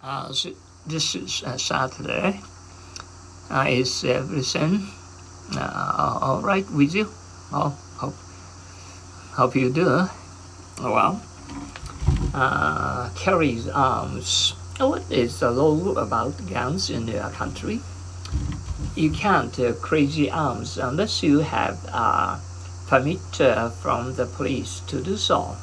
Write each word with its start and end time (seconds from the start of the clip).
Uh, 0.00 0.32
so 0.32 0.50
this 0.86 1.16
is 1.16 1.42
uh, 1.42 1.56
Saturday. 1.58 2.40
Uh, 3.50 3.66
is 3.68 4.04
everything 4.04 4.86
uh, 5.56 6.18
all 6.22 6.40
right 6.40 6.70
with 6.70 6.94
you? 6.94 7.08
Oh, 7.52 7.76
hope, 7.96 8.14
hope 9.34 9.56
you 9.56 9.72
do. 9.72 10.08
Well, 10.80 11.20
uh, 12.32 13.10
Kerry's 13.16 13.68
arms. 13.68 14.54
What 14.78 15.02
is 15.10 15.40
the 15.40 15.50
law 15.50 15.94
about 15.94 16.48
guns 16.48 16.90
in 16.90 17.08
your 17.08 17.30
country? 17.30 17.80
You 18.94 19.10
can't 19.10 19.58
uh, 19.58 19.72
crazy 19.72 20.30
arms 20.30 20.78
unless 20.78 21.24
you 21.24 21.40
have 21.40 21.84
a 21.86 22.40
permit 22.86 23.40
uh, 23.40 23.70
from 23.70 24.14
the 24.14 24.26
police 24.26 24.78
to 24.86 25.02
do 25.02 25.16
so. 25.16 25.56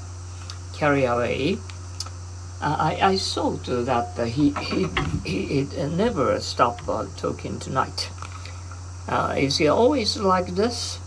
Carry 0.74 1.06
away 1.06 1.54
uh, 1.54 1.75
I, 2.62 2.98
I 3.02 3.16
saw 3.18 3.52
that 3.52 4.18
uh, 4.18 4.24
he, 4.24 4.52
he, 4.52 4.88
he, 5.26 5.64
he 5.66 5.88
never 5.88 6.40
stopped 6.40 6.88
uh, 6.88 7.05
talking 7.18 7.59
tonight. 7.59 8.09
Uh, 9.08 9.36
is 9.38 9.58
he 9.58 9.68
always 9.68 10.18
like 10.18 10.48
this 10.55 11.00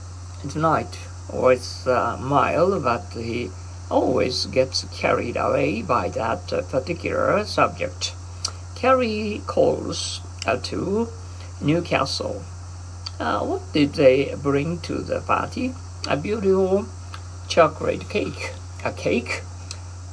tonight? 0.48 0.98
Or 1.32 1.52
it's 1.52 1.86
uh, 1.86 2.18
mild, 2.20 2.84
but 2.84 3.06
he 3.12 3.50
always 3.90 4.46
gets 4.46 4.84
carried 4.96 5.36
away 5.36 5.82
by 5.82 6.10
that 6.10 6.52
uh, 6.52 6.62
particular 6.62 7.44
subject. 7.44 8.14
Carry 8.76 9.42
calls 9.46 10.20
to 10.64 11.08
Newcastle. 11.60 12.42
what 13.18 13.72
did 13.72 13.94
they 13.94 14.34
bring 14.42 14.78
to 14.80 14.98
the 14.98 15.20
party? 15.20 15.74
A 16.08 16.16
beautiful 16.16 16.86
chocolate 17.48 18.08
cake. 18.08 18.52
A 18.84 18.92
cake 18.92 19.42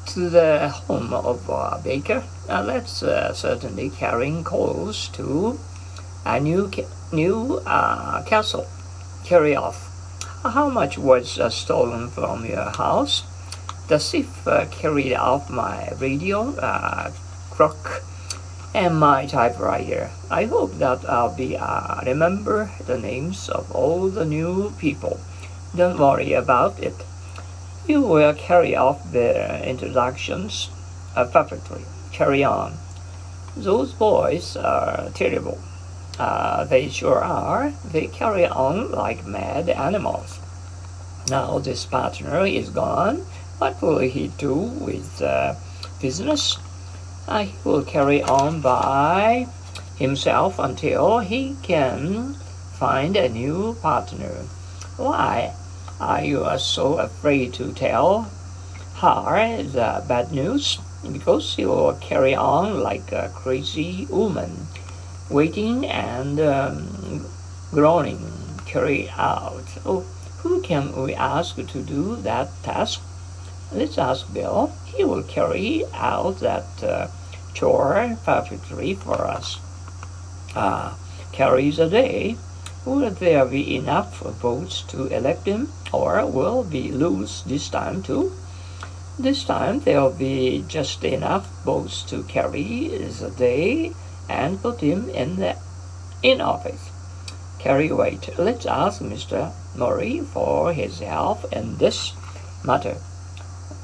to 0.08 0.30
the 0.30 0.70
home 0.70 1.14
of 1.14 1.50
uh, 1.50 1.80
Baker. 1.84 2.24
That's 2.48 3.04
uh, 3.04 3.34
certainly 3.34 3.90
carrying 3.90 4.44
coals 4.44 5.10
to 5.10 5.60
a 6.26 6.40
new 6.40 6.70
ca- 6.70 6.88
new 7.12 7.62
uh, 7.66 8.24
castle. 8.24 8.68
Carry 9.26 9.56
off. 9.56 9.92
How 10.44 10.70
much 10.70 10.98
was 10.98 11.40
uh, 11.40 11.50
stolen 11.50 12.10
from 12.10 12.46
your 12.46 12.70
house? 12.78 13.24
The 13.88 14.00
thief 14.00 14.48
uh, 14.48 14.66
carried 14.72 15.14
off 15.14 15.50
my 15.50 15.90
radio, 16.00 16.54
clock, 17.52 18.04
and 18.74 19.00
my 19.00 19.26
typewriter. 19.26 20.12
I 20.30 20.46
hope 20.46 20.78
that 20.80 21.08
I'll 21.10 21.36
be 21.36 21.58
remember 22.06 22.70
the 22.86 22.98
names 22.98 23.50
of 23.50 23.72
all 23.72 24.10
the 24.10 24.26
new 24.26 24.72
people. 24.78 25.20
Don't 25.76 26.00
worry 26.00 26.34
about 26.34 26.80
it. 26.80 26.96
You 27.88 28.02
will 28.02 28.34
carry 28.34 28.76
off 28.76 29.12
the 29.12 29.64
introductions 29.70 30.70
uh, 31.16 31.26
perfectly. 31.26 31.86
Carry 32.12 32.44
on. 32.44 32.78
Those 33.56 33.94
boys 33.94 34.58
are 34.58 35.12
terrible. 35.14 35.60
Uh, 36.18 36.64
they 36.64 36.90
sure 36.90 37.24
are. 37.24 37.74
They 37.92 38.08
carry 38.08 38.48
on 38.48 38.92
like 38.92 39.28
mad 39.28 39.70
animals. 39.70 40.40
Now 41.30 41.60
this 41.60 41.86
partner 41.86 42.46
is 42.48 42.70
gone. 42.70 43.18
What 43.60 43.80
will 43.84 44.00
he 44.00 44.30
do 44.40 44.56
with 44.56 45.22
uh, 45.22 45.54
business? 46.02 46.58
Uh, 47.28 47.44
he 47.44 47.56
will 47.64 47.84
carry 47.84 48.24
on 48.24 48.62
by 48.62 49.48
himself 49.98 50.58
until 50.58 51.20
he 51.20 51.56
can 51.62 52.34
find 52.80 53.16
a 53.16 53.30
new 53.30 53.76
partner. 53.82 54.46
Why? 54.98 55.54
Are 56.00 56.22
you 56.22 56.46
so 56.60 56.98
afraid 56.98 57.54
to 57.54 57.72
tell 57.72 58.30
her 58.98 59.64
the 59.64 60.04
bad 60.06 60.30
news? 60.34 60.78
Because 61.10 61.58
you 61.58 61.70
will 61.70 61.94
carry 61.94 62.36
on 62.36 62.84
like 62.84 63.14
a 63.14 63.32
crazy 63.34 64.06
woman, 64.10 64.68
waiting 65.30 65.86
and 65.86 66.38
um, 66.42 67.26
groaning, 67.72 68.20
carry 68.66 69.10
out. 69.12 69.64
Oh, 69.86 70.02
who 70.40 70.62
can 70.62 71.02
we 71.02 71.14
ask 71.14 71.56
to 71.56 71.82
do 71.82 72.18
that 72.18 72.50
task? 72.62 73.02
Let's 73.72 73.98
ask 73.98 74.34
Bill. 74.34 74.74
He 74.86 75.06
will 75.06 75.24
carry 75.24 75.86
out 75.94 76.42
that 76.42 76.84
uh, 76.84 77.08
chore 77.54 78.18
perfectly 78.26 78.96
for 78.96 79.26
us. 79.26 79.60
Uh, 80.54 80.96
carries 81.32 81.80
a 81.80 81.90
day 81.90 82.36
Will 82.86 83.10
there 83.10 83.46
be 83.48 83.76
enough 83.76 84.20
votes 84.20 84.84
to 84.90 85.08
elect 85.08 85.48
him, 85.48 85.74
or 85.92 86.24
will 86.28 86.62
we 86.62 86.92
lose 86.92 87.42
this 87.42 87.68
time 87.68 88.04
too? 88.04 88.32
This 89.18 89.44
time 89.44 89.80
there'll 89.80 90.12
be 90.12 90.64
just 90.68 91.04
enough 91.04 91.48
votes 91.64 92.04
to 92.04 92.22
carry 92.24 92.90
the 92.90 93.32
day 93.32 93.94
and 94.30 94.62
put 94.62 94.82
him 94.82 95.10
in 95.10 95.38
the 95.38 95.56
in 96.22 96.42
office. 96.42 96.92
Carry 97.58 97.92
weight. 97.92 98.30
Let's 98.38 98.68
ask 98.68 99.02
Mr. 99.02 99.52
Murray 99.76 100.20
for 100.20 100.72
his 100.72 101.00
help 101.00 101.52
in 101.52 101.78
this 101.78 102.14
matter. 102.64 102.98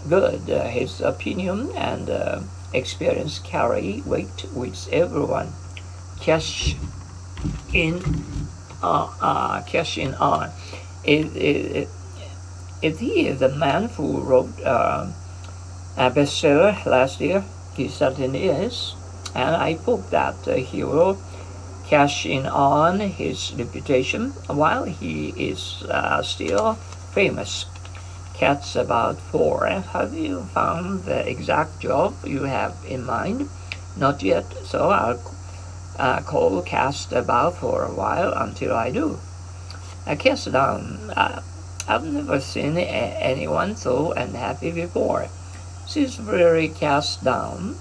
Good. 0.08 0.48
Uh, 0.48 0.68
his 0.68 1.02
opinion 1.02 1.72
and 1.76 2.08
uh, 2.08 2.42
experience 2.72 3.40
carry 3.40 4.04
weight 4.06 4.46
with 4.54 4.88
everyone. 4.92 5.54
Cash 6.20 6.76
in 7.74 8.04
uh, 8.82 9.10
uh, 9.22 9.62
cashing 9.64 10.14
on. 10.16 10.50
Is, 11.04 11.36
is, 11.36 11.90
is 12.82 13.00
he 13.00 13.32
the 13.32 13.50
man 13.50 13.90
who 13.90 14.22
wrote 14.22 14.60
uh, 14.64 15.08
a 15.98 16.12
bestseller 16.12 16.86
last 16.86 17.22
year? 17.22 17.44
He 17.76 17.88
certainly 17.88 18.46
is. 18.46 18.96
And 19.34 19.56
I 19.56 19.74
hope 19.74 20.10
that 20.10 20.48
uh, 20.48 20.56
he 20.56 20.84
will 20.84 21.18
cash 21.88 22.26
in 22.26 22.46
on 22.46 23.00
his 23.00 23.54
reputation 23.54 24.32
while 24.48 24.86
he 24.86 25.30
is 25.30 25.84
uh, 25.84 26.22
still 26.24 26.76
famous. 27.14 27.66
Cat's 28.34 28.76
about 28.76 29.20
four. 29.20 29.68
Have 29.68 30.14
you 30.14 30.44
found 30.54 31.04
the 31.04 31.28
exact 31.30 31.80
job 31.80 32.16
you 32.26 32.44
have 32.44 32.76
in 32.88 33.06
mind? 33.06 33.50
Not 33.98 34.24
yet, 34.24 34.46
so 34.66 34.90
I'll 34.90 35.22
uh, 36.02 36.20
call 36.26 36.62
cast 36.64 37.14
about 37.14 37.58
for 37.58 37.86
a 37.86 37.94
while 37.94 38.34
until 38.34 38.74
I 38.74 38.90
do. 38.90 39.20
I 40.08 40.16
cast 40.16 40.52
down. 40.52 41.12
Uh, 41.16 41.42
I've 41.88 42.04
never 42.04 42.40
seen 42.42 42.76
a- 42.78 43.16
anyone 43.22 43.76
so 43.76 44.12
unhappy 44.14 44.72
before. 44.72 45.28
She's 45.88 46.16
very 46.16 46.70
cast 46.70 47.24
down. 47.24 47.78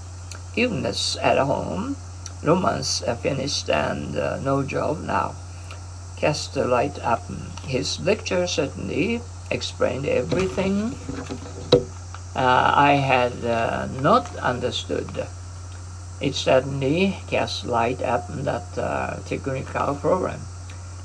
Illness 0.55 1.17
at 1.23 1.39
home. 1.39 1.97
Romance 2.45 3.03
uh, 3.03 3.15
finished 3.17 3.71
and 3.71 4.17
uh, 4.17 4.39
no 4.41 4.63
job 4.63 5.01
now. 5.01 5.35
Cast 6.19 6.53
the 6.53 6.67
light 6.67 6.99
up. 7.01 7.25
His 7.65 8.01
lecture 8.01 8.47
certainly 8.47 9.23
explained 9.51 10.07
everything 10.07 10.93
uh, 12.37 12.73
I 12.77 12.93
had 13.01 13.33
uh, 13.45 13.87
not 14.01 14.29
understood. 14.37 15.09
It 16.21 16.35
suddenly 16.35 17.17
cast 17.29 17.65
light 17.65 18.03
up 18.03 18.27
that 18.29 18.77
uh, 18.77 19.21
technical 19.25 19.95
program, 19.95 20.41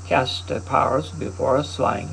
cast 0.06 0.48
the 0.48 0.60
powers 0.60 1.10
before 1.10 1.64
swine. 1.64 2.10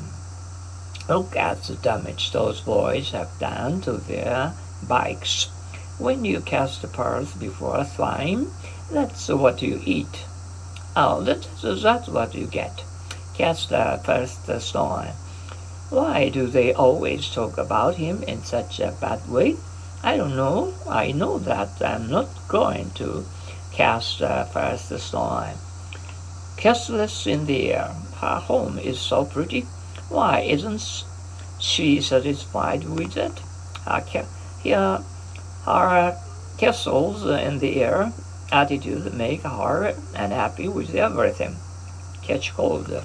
Look 1.06 1.36
at 1.36 1.62
the 1.64 1.74
damage 1.74 2.32
those 2.32 2.62
boys 2.62 3.10
have 3.10 3.38
done 3.38 3.82
to 3.82 3.92
their 3.92 4.54
bikes. 4.88 5.50
When 5.98 6.24
you 6.24 6.40
cast 6.40 6.80
the 6.80 6.88
pearls 6.88 7.34
before 7.34 7.84
swine, 7.84 8.50
that's 8.90 9.28
what 9.28 9.60
you 9.60 9.82
eat. 9.84 10.24
Oh, 10.96 11.20
that's, 11.20 11.48
that's 11.82 12.08
what 12.08 12.34
you 12.34 12.46
get. 12.46 12.84
Cast 13.34 13.68
the 13.68 14.00
first 14.02 14.48
stone. 14.62 15.08
Why 15.90 16.30
do 16.30 16.46
they 16.46 16.72
always 16.72 17.28
talk 17.28 17.58
about 17.58 17.96
him 17.96 18.22
in 18.22 18.42
such 18.42 18.80
a 18.80 18.96
bad 18.98 19.28
way? 19.28 19.56
I 20.04 20.18
don't 20.18 20.36
know. 20.36 20.74
I 20.86 21.12
know 21.12 21.38
that 21.38 21.80
I'm 21.80 22.10
not 22.10 22.28
going 22.46 22.90
to 22.96 23.24
cast 23.72 24.20
uh, 24.20 24.44
first 24.44 24.92
stone. 24.98 25.54
Castless 26.58 27.26
in 27.26 27.46
the 27.46 27.72
air. 27.72 27.88
Her 28.20 28.36
home 28.36 28.78
is 28.78 29.00
so 29.00 29.24
pretty. 29.24 29.62
Why 30.10 30.40
isn't 30.40 31.04
she 31.58 32.02
satisfied 32.02 32.84
with 32.84 33.16
it? 33.16 33.32
Her, 33.86 34.04
here, 34.62 35.02
her 35.64 36.20
castles 36.58 37.24
in 37.24 37.58
the 37.60 37.82
air 37.82 38.12
attitude 38.52 39.14
make 39.14 39.40
her 39.40 39.96
unhappy 40.14 40.68
with 40.68 40.94
everything. 40.94 41.56
Catch 42.22 42.52
cold. 42.52 43.02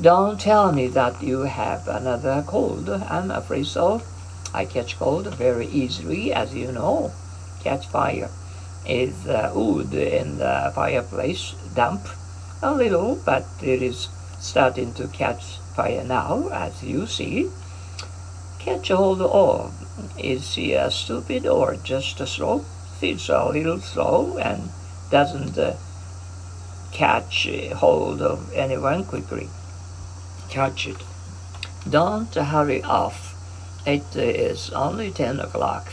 Don't 0.00 0.40
tell 0.40 0.72
me 0.72 0.88
that 0.88 1.22
you 1.22 1.42
have 1.42 1.86
another 1.86 2.42
cold. 2.44 2.90
I'm 2.90 3.30
afraid 3.30 3.66
so. 3.66 4.02
I 4.54 4.64
catch 4.64 4.98
cold 4.98 5.26
very 5.34 5.66
easily, 5.66 6.32
as 6.32 6.54
you 6.54 6.70
know. 6.70 7.12
Catch 7.62 7.88
fire 7.88 8.30
is 8.86 9.26
uh, 9.26 9.50
wood 9.54 9.92
in 9.92 10.38
the 10.38 10.70
fireplace 10.74 11.54
damp 11.74 12.06
a 12.62 12.72
little, 12.72 13.16
but 13.16 13.44
it 13.62 13.82
is 13.82 14.08
starting 14.38 14.94
to 14.94 15.08
catch 15.08 15.58
fire 15.74 16.04
now, 16.04 16.48
as 16.48 16.84
you 16.84 17.06
see. 17.06 17.50
Catch 18.60 18.88
hold 18.88 19.20
of. 19.20 19.72
Is 20.18 20.52
she 20.52 20.76
uh, 20.76 20.88
stupid 20.88 21.46
or 21.46 21.76
just 21.76 22.18
slow? 22.26 22.64
It's 23.02 23.28
a 23.28 23.48
little 23.48 23.80
slow 23.80 24.38
and 24.38 24.70
doesn't 25.10 25.58
uh, 25.58 25.76
catch 26.92 27.48
hold 27.74 28.22
of 28.22 28.52
anyone 28.54 29.04
quickly. 29.04 29.48
Catch 30.48 30.86
it. 30.86 30.96
Don't 31.90 32.34
hurry 32.34 32.82
off. 32.82 33.33
It 33.86 34.16
is 34.16 34.70
only 34.70 35.10
10 35.10 35.40
o'clock. 35.40 35.92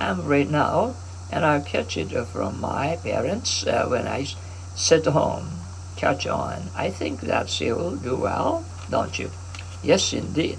I'm 0.00 0.26
ready 0.26 0.50
now, 0.50 0.96
and 1.30 1.44
I'll 1.44 1.62
catch 1.62 1.96
it 1.96 2.10
from 2.26 2.60
my 2.60 2.98
parents 3.00 3.64
uh, 3.64 3.86
when 3.86 4.08
I 4.08 4.26
sit 4.74 5.06
home. 5.06 5.48
Catch 5.96 6.26
on. 6.26 6.70
I 6.74 6.90
think 6.90 7.20
that 7.20 7.48
she 7.48 7.70
will 7.70 7.94
do 7.94 8.16
well, 8.16 8.64
don't 8.90 9.16
you? 9.20 9.30
Yes, 9.84 10.12
indeed. 10.12 10.58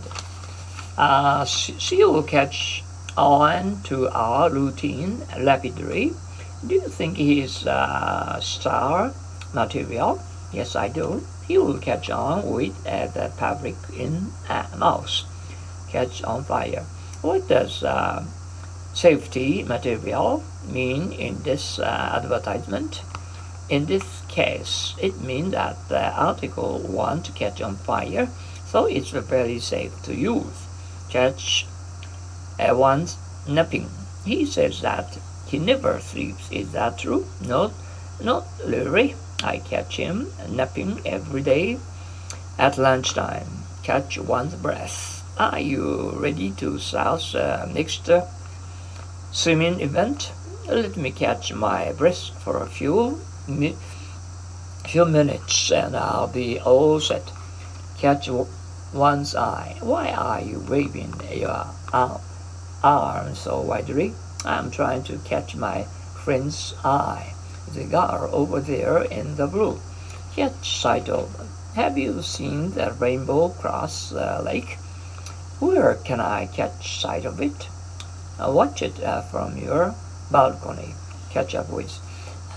Uh, 0.97 1.43
she 1.43 1.97
will 2.05 2.23
catch 2.23 2.81
on 3.17 3.81
to 3.83 4.07
our 4.07 4.49
routine 4.49 5.23
rapidly. 5.37 6.13
Do 6.65 6.75
you 6.75 6.87
think 6.87 7.17
he 7.17 7.41
is 7.41 7.67
uh, 7.67 8.39
star 8.39 9.11
material? 9.53 10.23
Yes, 10.53 10.77
I 10.77 10.87
do. 10.87 11.27
He 11.45 11.57
will 11.57 11.77
catch 11.77 12.09
on 12.09 12.49
with 12.49 12.87
uh, 12.87 13.07
the 13.07 13.33
public 13.35 13.75
in 13.97 14.31
a 14.49 14.65
mouse. 14.77 15.25
Catch 15.89 16.23
on 16.23 16.43
fire. 16.43 16.85
What 17.21 17.47
does 17.47 17.83
uh, 17.83 18.25
safety 18.93 19.63
material 19.63 20.43
mean 20.67 21.11
in 21.11 21.41
this 21.43 21.79
uh, 21.79 22.19
advertisement? 22.21 23.01
In 23.69 23.85
this 23.85 24.21
case, 24.29 24.95
it 25.01 25.19
means 25.21 25.51
that 25.51 25.75
the 25.89 26.11
article 26.13 26.79
won't 26.79 27.35
catch 27.35 27.61
on 27.61 27.75
fire, 27.75 28.29
so 28.65 28.85
it's 28.85 29.09
very 29.09 29.59
safe 29.59 29.91
to 30.03 30.15
use. 30.15 30.67
Catch 31.09 31.65
uh, 32.59 32.75
one's 32.75 33.17
napping. 33.47 33.89
He 34.25 34.45
says 34.45 34.81
that 34.81 35.17
he 35.47 35.59
never 35.59 35.99
sleeps. 35.99 36.51
Is 36.51 36.71
that 36.71 36.97
true? 36.97 37.25
No, 37.45 37.73
not 38.21 38.45
really. 38.65 39.15
I 39.43 39.59
catch 39.59 39.97
him 39.97 40.31
napping 40.49 41.01
every 41.05 41.41
day 41.41 41.77
at 42.57 42.77
lunchtime. 42.77 43.47
Catch 43.83 44.17
one's 44.17 44.55
breath. 44.55 45.16
Are 45.39 45.59
you 45.59 46.13
ready 46.15 46.49
to 46.57 46.79
start 46.79 47.35
uh, 47.35 47.67
next 47.71 48.09
uh, 48.09 48.25
swimming 49.31 49.81
event? 49.81 50.31
Let 50.67 50.97
me 50.97 51.11
catch 51.11 51.53
my 51.53 51.93
breath 51.93 52.29
for 52.43 52.57
a 52.57 52.65
few 52.65 53.21
mi- 53.47 53.77
few 54.87 55.05
minutes 55.05 55.71
and 55.71 55.95
I'll 55.95 56.27
be 56.27 56.59
all 56.59 56.99
set. 56.99 57.31
Catch 57.99 58.31
one's 58.91 59.35
eye. 59.35 59.77
Why 59.79 60.09
are 60.09 60.41
you 60.41 60.65
waving 60.67 61.13
your 61.31 61.67
arm? 61.93 62.19
arm 62.83 63.35
so 63.35 63.61
widely. 63.61 64.15
I'm 64.43 64.71
trying 64.71 65.03
to 65.03 65.19
catch 65.19 65.55
my 65.55 65.83
friend's 66.23 66.73
eye. 66.83 67.35
The 67.75 67.83
girl 67.83 68.27
over 68.33 68.59
there 68.59 69.03
in 69.03 69.35
the 69.35 69.45
blue. 69.45 69.79
Catch 70.35 70.81
sight 70.81 71.09
of. 71.09 71.29
Have 71.75 71.95
you 71.95 72.23
seen 72.23 72.71
the 72.71 72.91
rainbow 72.93 73.49
cross 73.49 74.13
uh, 74.13 74.41
lake? 74.43 74.79
Where 75.59 75.95
can 75.95 76.19
I 76.19 76.45
catch 76.45 77.01
sight 77.01 77.25
of 77.25 77.41
it? 77.41 77.67
Uh, 78.39 78.51
watch 78.51 78.81
it 78.81 79.01
uh, 79.01 79.21
from 79.21 79.57
your 79.57 79.95
balcony. 80.29 80.93
Catch 81.31 81.55
up 81.55 81.69
with. 81.69 81.91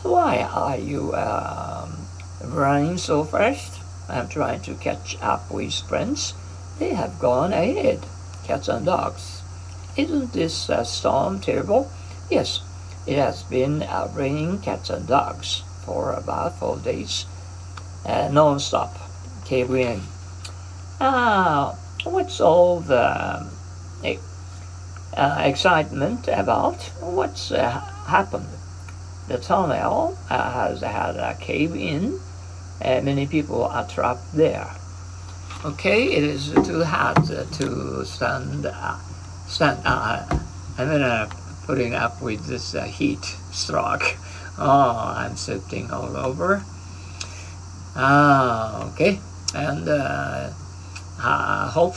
Why 0.02 0.42
are 0.42 0.76
you 0.76 1.14
um, 1.14 2.06
running 2.44 2.98
so 2.98 3.24
fast? 3.24 3.80
I'm 4.08 4.28
trying 4.28 4.60
to 4.62 4.74
catch 4.74 5.16
up 5.22 5.50
with 5.50 5.72
friends. 5.88 6.34
They 6.78 6.94
have 6.94 7.18
gone 7.18 7.52
ahead. 7.52 8.00
Cats 8.44 8.68
and 8.68 8.84
dogs. 8.84 9.42
Isn't 9.96 10.32
this 10.32 10.68
uh, 10.68 10.84
storm 10.84 11.40
terrible? 11.40 11.90
Yes, 12.30 12.60
it 13.06 13.16
has 13.16 13.42
been 13.44 13.82
uh, 13.82 14.08
raining 14.14 14.60
cats 14.60 14.90
and 14.90 15.06
dogs 15.06 15.62
for 15.84 16.12
about 16.12 16.58
four 16.58 16.76
days, 16.76 17.26
uh, 18.04 18.28
non-stop. 18.30 18.96
Cave 19.44 19.74
in. 19.74 20.00
Ah, 21.00 21.74
what's 22.04 22.40
all 22.40 22.80
the 22.80 23.46
uh, 25.16 25.42
excitement 25.44 26.28
about? 26.28 26.76
What's 27.00 27.52
uh, 27.52 27.80
happened? 28.06 28.48
The 29.28 29.38
tunnel 29.38 30.18
uh, 30.28 30.52
has 30.52 30.80
had 30.80 31.16
a 31.16 31.36
cave 31.40 31.74
in. 31.74 32.18
Uh, 32.82 33.00
many 33.02 33.26
people 33.26 33.64
are 33.64 33.86
trapped 33.86 34.34
there. 34.34 34.68
Okay, 35.64 36.04
it 36.04 36.24
is 36.24 36.52
too 36.64 36.82
hot 36.84 37.26
to 37.26 38.04
stand 38.06 38.66
stand, 39.46 39.80
uh, 39.84 40.24
I'm 40.78 40.88
gonna 40.88 41.28
putting 41.66 41.94
up 41.94 42.22
with 42.22 42.46
this 42.46 42.74
uh, 42.74 42.84
heat 42.84 43.22
stroke. 43.52 44.16
Oh, 44.58 45.14
I'm 45.16 45.36
sweating 45.36 45.90
all 45.90 46.16
over. 46.16 46.62
Ah, 47.94 48.90
okay. 48.92 49.18
And 49.54 49.88
uh, 49.88 50.50
hope 51.20 51.96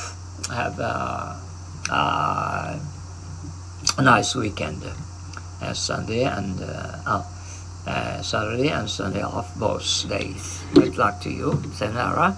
have 0.49 0.79
a, 0.79 1.39
nice 4.01 4.35
weekend. 4.35 4.83
Uh, 5.63 5.73
Sunday 5.73 6.23
and 6.23 6.59
uh, 6.59 7.23
uh, 7.87 8.21
Saturday 8.21 8.67
and 8.67 8.89
Sunday 8.89 9.21
off 9.21 9.55
both 9.55 10.09
days. 10.09 10.61
Good 10.73 10.97
luck 10.97 11.21
to 11.21 11.29
you, 11.29 11.51
Senara. 11.71 12.35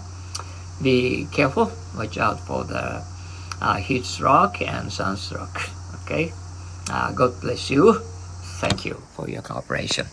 Be 0.80 1.28
careful. 1.32 1.72
Watch 1.98 2.20
out 2.20 2.40
for 2.46 2.66
the 2.66 3.04
uh, 3.62 3.76
heat 3.78 4.06
stroke 4.06 4.62
and 4.62 4.94
sunstroke. 4.94 5.70
Okay, 6.04 6.34
uh, 6.92 7.14
God 7.14 7.42
bless 7.42 7.72
you. 7.72 7.94
Thank 8.62 8.86
you 8.86 9.02
for 9.16 9.28
your 9.28 9.42
cooperation. 9.42 10.06